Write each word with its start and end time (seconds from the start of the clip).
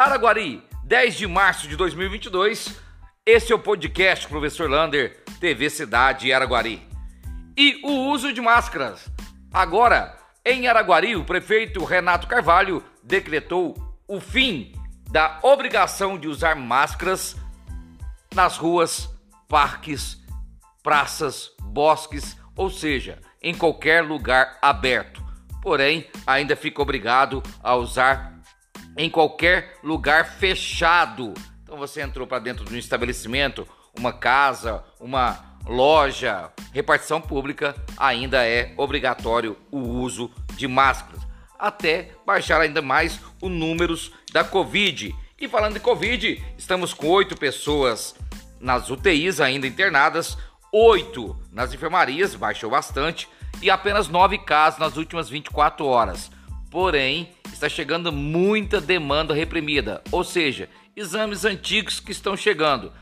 Araguari, 0.00 0.62
10 0.84 1.16
de 1.16 1.26
março 1.26 1.66
de 1.66 1.74
2022. 1.74 2.80
Esse 3.26 3.50
é 3.50 3.54
o 3.56 3.58
podcast 3.58 4.28
Professor 4.28 4.70
Lander, 4.70 5.24
TV 5.40 5.68
Cidade 5.68 6.32
Araguari. 6.32 6.80
E 7.56 7.80
o 7.82 8.08
uso 8.12 8.32
de 8.32 8.40
máscaras. 8.40 9.10
Agora, 9.52 10.16
em 10.44 10.68
Araguari, 10.68 11.16
o 11.16 11.24
prefeito 11.24 11.82
Renato 11.82 12.28
Carvalho 12.28 12.80
decretou 13.02 13.74
o 14.06 14.20
fim 14.20 14.72
da 15.10 15.40
obrigação 15.42 16.16
de 16.16 16.28
usar 16.28 16.54
máscaras 16.54 17.34
nas 18.32 18.56
ruas, 18.56 19.10
parques, 19.48 20.16
praças, 20.80 21.50
bosques, 21.60 22.36
ou 22.54 22.70
seja, 22.70 23.18
em 23.42 23.52
qualquer 23.52 24.04
lugar 24.04 24.58
aberto. 24.62 25.20
Porém, 25.60 26.06
ainda 26.24 26.54
fica 26.54 26.80
obrigado 26.80 27.42
a 27.60 27.74
usar 27.74 28.37
em 28.98 29.08
qualquer 29.08 29.78
lugar 29.82 30.26
fechado. 30.26 31.32
Então 31.62 31.78
você 31.78 32.02
entrou 32.02 32.26
para 32.26 32.40
dentro 32.40 32.64
de 32.64 32.74
um 32.74 32.78
estabelecimento, 32.78 33.66
uma 33.96 34.12
casa, 34.12 34.84
uma 34.98 35.56
loja, 35.64 36.50
repartição 36.72 37.20
pública, 37.20 37.76
ainda 37.96 38.44
é 38.44 38.74
obrigatório 38.76 39.56
o 39.70 39.78
uso 39.78 40.30
de 40.54 40.66
máscaras, 40.66 41.22
até 41.56 42.10
baixar 42.26 42.60
ainda 42.60 42.82
mais 42.82 43.20
os 43.40 43.50
números 43.50 44.12
da 44.32 44.42
Covid. 44.42 45.14
E 45.40 45.46
falando 45.46 45.74
de 45.74 45.80
Covid, 45.80 46.44
estamos 46.56 46.92
com 46.92 47.06
oito 47.06 47.36
pessoas 47.36 48.16
nas 48.58 48.90
UTIs 48.90 49.40
ainda 49.40 49.68
internadas, 49.68 50.36
oito 50.72 51.38
nas 51.52 51.72
enfermarias, 51.72 52.34
baixou 52.34 52.70
bastante, 52.70 53.28
e 53.62 53.70
apenas 53.70 54.08
nove 54.08 54.38
casos 54.38 54.80
nas 54.80 54.96
últimas 54.96 55.28
24 55.28 55.86
horas. 55.86 56.30
Porém, 56.70 57.30
está 57.52 57.68
chegando 57.68 58.12
muita 58.12 58.80
demanda 58.80 59.34
reprimida, 59.34 60.02
ou 60.12 60.22
seja, 60.22 60.68
exames 60.94 61.44
antigos 61.44 61.98
que 61.98 62.12
estão 62.12 62.36
chegando. 62.36 62.92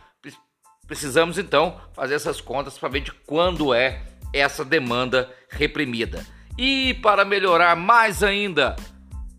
Precisamos 0.87 1.37
então 1.37 1.81
fazer 1.93 2.15
essas 2.15 2.41
contas 2.41 2.79
para 2.79 2.89
ver 2.89 3.01
de 3.01 3.13
quando 3.13 3.75
é 3.75 4.03
essa 4.33 4.65
demanda 4.65 5.29
reprimida. 5.51 6.25
E 6.57 6.95
para 7.03 7.25
melhorar 7.25 7.75
mais 7.75 8.23
ainda 8.23 8.77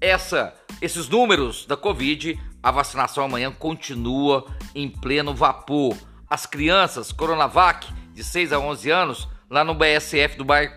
essa, 0.02 0.54
esses 0.82 1.08
números 1.08 1.66
da 1.66 1.78
Covid, 1.78 2.38
a 2.62 2.70
vacinação 2.70 3.24
amanhã 3.24 3.52
continua 3.52 4.46
em 4.76 4.90
pleno 4.90 5.34
vapor. 5.34 5.96
As 6.30 6.46
crianças 6.46 7.14
Coronavac 7.14 7.88
de 8.14 8.24
6 8.24 8.52
a 8.52 8.60
11 8.60 8.90
anos 8.92 9.28
lá 9.50 9.64
no 9.64 9.74
BSF 9.74 10.38
do 10.38 10.44
bairro 10.44 10.74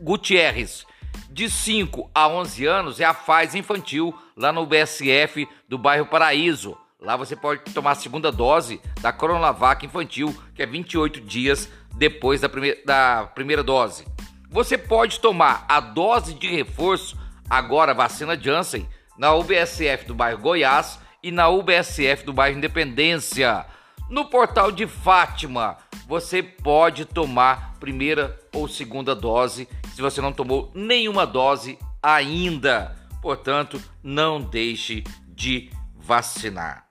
Gutierrez 0.00 0.84
de 1.30 1.48
5 1.48 2.10
a 2.14 2.28
11 2.28 2.66
anos 2.66 3.00
é 3.00 3.04
a 3.04 3.14
fase 3.14 3.58
infantil 3.58 4.14
lá 4.36 4.52
no 4.52 4.66
BSF 4.66 5.48
do 5.68 5.78
bairro 5.78 6.06
Paraíso. 6.06 6.76
Lá 7.00 7.16
você 7.16 7.36
pode 7.36 7.72
tomar 7.72 7.92
a 7.92 7.94
segunda 7.94 8.32
dose 8.32 8.80
da 9.00 9.12
Coronavac 9.12 9.86
infantil, 9.86 10.34
que 10.54 10.62
é 10.62 10.66
28 10.66 11.20
dias 11.20 11.68
depois 11.94 12.40
da, 12.40 12.48
prime 12.48 12.74
da 12.84 13.30
primeira 13.34 13.62
dose. 13.62 14.04
Você 14.50 14.76
pode 14.76 15.20
tomar 15.20 15.64
a 15.68 15.78
dose 15.78 16.34
de 16.34 16.48
reforço, 16.48 17.16
agora 17.48 17.94
vacina 17.94 18.40
Janssen, 18.40 18.88
na 19.16 19.32
UBSF 19.34 20.06
do 20.06 20.14
bairro 20.14 20.40
Goiás 20.40 20.98
e 21.22 21.30
na 21.30 21.48
UBSF 21.48 22.24
do 22.24 22.32
bairro 22.32 22.56
Independência. 22.56 23.66
No 24.08 24.24
portal 24.24 24.72
de 24.72 24.86
Fátima, 24.86 25.76
você 26.06 26.42
pode 26.42 27.04
tomar 27.04 27.74
primeira 27.78 28.40
ou 28.54 28.66
segunda 28.66 29.14
dose 29.14 29.68
se 29.98 30.02
você 30.02 30.20
não 30.20 30.32
tomou 30.32 30.70
nenhuma 30.76 31.26
dose 31.26 31.76
ainda. 32.00 32.94
Portanto, 33.20 33.82
não 34.00 34.40
deixe 34.40 35.02
de 35.26 35.72
vacinar. 35.96 36.86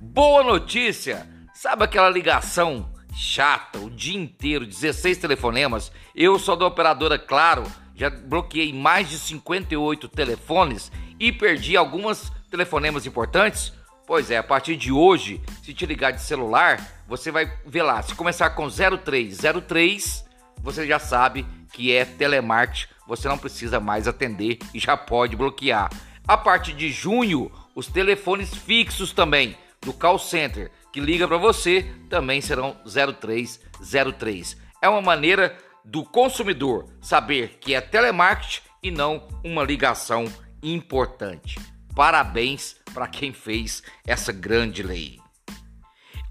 Boa 0.00 0.44
notícia! 0.44 1.28
Sabe 1.52 1.82
aquela 1.82 2.08
ligação 2.08 2.88
chata 3.12 3.80
o 3.80 3.90
dia 3.90 4.16
inteiro, 4.16 4.64
16 4.64 5.18
telefonemas? 5.18 5.90
Eu 6.14 6.38
sou 6.38 6.54
da 6.54 6.64
operadora 6.64 7.18
Claro, 7.18 7.64
já 7.96 8.10
bloqueei 8.10 8.72
mais 8.72 9.10
de 9.10 9.18
58 9.18 10.08
telefones 10.08 10.92
e 11.18 11.32
perdi 11.32 11.76
algumas 11.76 12.30
telefonemas 12.48 13.06
importantes. 13.06 13.72
Pois 14.06 14.30
é, 14.30 14.36
a 14.36 14.42
partir 14.44 14.76
de 14.76 14.92
hoje, 14.92 15.42
se 15.64 15.74
te 15.74 15.84
ligar 15.84 16.12
de 16.12 16.22
celular, 16.22 17.02
você 17.08 17.32
vai 17.32 17.52
ver 17.66 17.82
lá, 17.82 18.00
se 18.02 18.14
começar 18.14 18.50
com 18.50 18.68
0303, 18.68 20.24
você 20.62 20.86
já 20.86 21.00
sabe 21.00 21.44
que 21.74 21.92
é 21.92 22.04
telemarketing, 22.04 22.86
você 23.06 23.28
não 23.28 23.36
precisa 23.36 23.80
mais 23.80 24.08
atender 24.08 24.58
e 24.72 24.78
já 24.78 24.96
pode 24.96 25.36
bloquear. 25.36 25.90
A 26.26 26.36
partir 26.36 26.72
de 26.72 26.90
junho, 26.90 27.50
os 27.74 27.88
telefones 27.88 28.54
fixos 28.54 29.12
também 29.12 29.58
do 29.82 29.92
call 29.92 30.18
center 30.18 30.70
que 30.92 31.00
liga 31.00 31.26
para 31.26 31.36
você 31.36 31.84
também 32.08 32.40
serão 32.40 32.76
0303. 32.86 34.56
É 34.80 34.88
uma 34.88 35.02
maneira 35.02 35.58
do 35.84 36.04
consumidor 36.04 36.88
saber 37.02 37.58
que 37.60 37.74
é 37.74 37.80
telemarketing 37.80 38.62
e 38.82 38.90
não 38.92 39.26
uma 39.42 39.64
ligação 39.64 40.24
importante. 40.62 41.58
Parabéns 41.94 42.76
para 42.94 43.08
quem 43.08 43.32
fez 43.32 43.82
essa 44.06 44.32
grande 44.32 44.82
lei. 44.82 45.18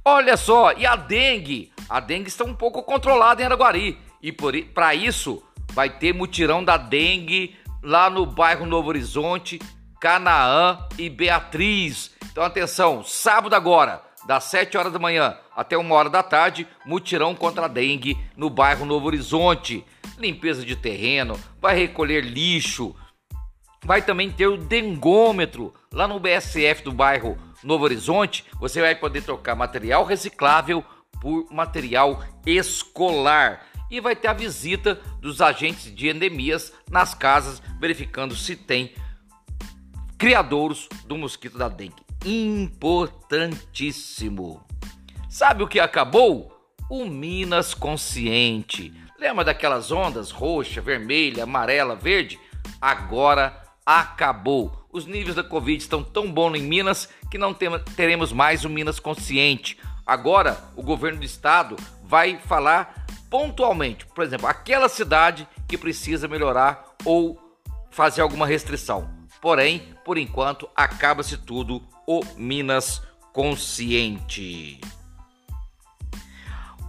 Olha 0.06 0.38
só, 0.38 0.74
e 0.74 0.86
a 0.86 0.96
dengue? 0.96 1.72
A 1.90 2.00
dengue 2.00 2.30
está 2.30 2.44
um 2.44 2.56
pouco 2.56 2.84
controlada 2.84 3.42
em 3.42 3.46
Araguari. 3.46 3.98
E 4.24 4.32
para 4.32 4.96
isso 4.96 5.44
vai 5.74 5.90
ter 5.90 6.14
mutirão 6.14 6.64
da 6.64 6.78
dengue 6.78 7.58
lá 7.84 8.10
no 8.10 8.26
bairro 8.26 8.66
Novo 8.66 8.88
Horizonte, 8.88 9.60
Canaã 10.00 10.80
e 10.98 11.10
Beatriz. 11.10 12.16
Então 12.32 12.42
atenção, 12.42 13.04
sábado 13.04 13.54
agora, 13.54 14.02
das 14.26 14.46
7 14.46 14.78
horas 14.78 14.94
da 14.94 14.98
manhã 14.98 15.38
até 15.54 15.78
1 15.78 15.92
hora 15.92 16.10
da 16.10 16.24
tarde, 16.24 16.66
mutirão 16.86 17.36
contra 17.36 17.66
a 17.66 17.68
dengue 17.68 18.18
no 18.38 18.50
bairro 18.50 18.86
Novo 18.86 19.08
Horizonte. 19.08 19.86
Limpeza 20.18 20.66
de 20.66 20.78
terreno, 20.78 21.38
vai 21.60 21.76
recolher 21.76 22.22
lixo, 22.24 22.96
vai 23.84 24.02
também 24.02 24.32
ter 24.32 24.48
o 24.48 24.56
dengômetro 24.56 25.74
lá 25.92 26.08
no 26.08 26.18
BSF 26.18 26.82
do 26.82 26.94
bairro 26.94 27.38
Novo 27.62 27.84
Horizonte. 27.84 28.46
Você 28.58 28.80
vai 28.80 28.96
poder 28.96 29.24
trocar 29.24 29.54
material 29.54 30.06
reciclável 30.06 30.82
por 31.20 31.52
material 31.52 32.24
escolar 32.46 33.66
e 33.94 34.00
vai 34.00 34.16
ter 34.16 34.28
a 34.28 34.34
visita 34.34 35.00
dos 35.22 35.40
agentes 35.40 35.94
de 35.94 36.10
endemias 36.10 36.74
nas 36.90 37.14
casas, 37.14 37.62
verificando 37.80 38.36
se 38.36 38.56
tem 38.56 38.92
criadouros 40.18 40.90
do 41.06 41.16
mosquito 41.16 41.60
da 41.60 41.70
dengue. 41.70 42.02
Importantíssimo. 42.26 44.66
Sabe 45.30 45.62
o 45.62 45.68
que 45.68 45.80
acabou? 45.80 46.52
O 46.90 47.06
Minas 47.06 47.76
Consciente. 47.76 48.92
Lembra 49.20 49.46
daquelas 49.46 49.92
ondas 49.92 50.32
roxa, 50.32 50.82
vermelha, 50.82 51.44
amarela, 51.44 51.96
verde? 51.96 52.40
Agora 52.82 53.62
acabou. 53.86 54.88
Os 54.92 55.06
níveis 55.06 55.36
da 55.36 55.44
Covid 55.44 55.78
estão 55.78 56.04
tão 56.04 56.32
bons 56.32 56.56
em 56.56 56.64
Minas 56.64 57.08
que 57.30 57.38
não 57.38 57.54
teremos 57.54 58.34
mais 58.34 58.66
o 58.66 58.70
Minas 58.70 59.00
Consciente. 59.00 59.78
Agora 60.04 60.58
o 60.76 60.82
governo 60.82 61.20
do 61.20 61.26
estado 61.26 61.76
vai 62.04 62.40
falar 62.40 63.03
pontualmente, 63.34 64.06
por 64.06 64.24
exemplo, 64.24 64.46
aquela 64.46 64.88
cidade 64.88 65.48
que 65.68 65.76
precisa 65.76 66.28
melhorar 66.28 66.86
ou 67.04 67.58
fazer 67.90 68.22
alguma 68.22 68.46
restrição. 68.46 69.10
Porém, 69.42 69.92
por 70.06 70.20
enquanto, 70.20 70.70
acaba-se 70.76 71.36
tudo 71.38 71.82
o 72.06 72.22
Minas 72.38 73.02
Consciente. 73.32 74.80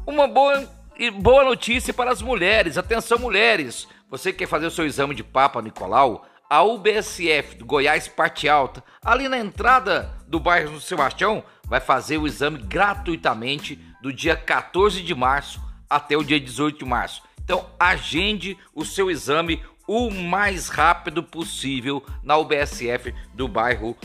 Uma 0.06 0.28
boa, 0.28 0.70
boa 1.14 1.44
notícia 1.44 1.94
para 1.94 2.12
as 2.12 2.20
mulheres. 2.20 2.76
Atenção, 2.76 3.18
mulheres. 3.18 3.88
Você 4.10 4.30
quer 4.30 4.46
fazer 4.46 4.66
o 4.66 4.70
seu 4.70 4.84
exame 4.84 5.14
de 5.14 5.24
Papa 5.24 5.62
Nicolau? 5.62 6.26
A 6.50 6.62
UBSF 6.62 7.56
do 7.56 7.64
Goiás 7.64 8.06
Parte 8.06 8.50
Alta, 8.50 8.84
ali 9.02 9.30
na 9.30 9.38
entrada 9.38 10.14
do 10.28 10.38
bairro 10.38 10.72
do 10.72 10.80
Sebastião, 10.80 11.42
vai 11.64 11.80
fazer 11.80 12.18
o 12.18 12.26
exame 12.26 12.58
gratuitamente 12.58 13.76
do 14.02 14.12
dia 14.12 14.36
14 14.36 15.02
de 15.02 15.14
março 15.14 15.58
até 15.88 16.16
o 16.16 16.24
dia 16.24 16.40
18 16.40 16.78
de 16.78 16.84
março. 16.84 17.22
Então, 17.42 17.66
agende 17.78 18.56
o 18.74 18.84
seu 18.84 19.10
exame 19.10 19.62
o 19.86 20.10
mais 20.10 20.68
rápido 20.68 21.22
possível 21.22 22.02
na 22.22 22.36
UBSF 22.38 23.14
do 23.34 23.46
bairro 23.46 23.96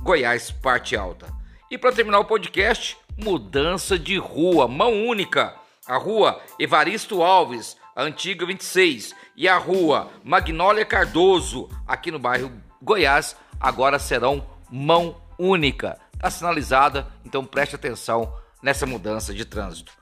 Goiás, 0.00 0.50
parte 0.50 0.96
alta. 0.96 1.32
E 1.70 1.78
para 1.78 1.92
terminar 1.92 2.18
o 2.18 2.24
podcast, 2.24 2.96
mudança 3.16 3.98
de 3.98 4.16
rua, 4.18 4.66
mão 4.66 5.06
única. 5.06 5.54
A 5.86 5.96
rua 5.96 6.40
Evaristo 6.58 7.22
Alves, 7.22 7.76
antiga 7.96 8.44
26, 8.46 9.14
e 9.36 9.48
a 9.48 9.56
rua 9.58 10.10
Magnólia 10.24 10.84
Cardoso, 10.84 11.68
aqui 11.86 12.10
no 12.10 12.18
bairro 12.18 12.50
Goiás, 12.80 13.36
agora 13.60 13.98
serão 13.98 14.44
mão 14.70 15.16
única. 15.38 15.98
Está 16.14 16.30
sinalizada, 16.30 17.06
então 17.24 17.44
preste 17.44 17.76
atenção 17.76 18.32
nessa 18.62 18.86
mudança 18.86 19.34
de 19.34 19.44
trânsito. 19.44 19.92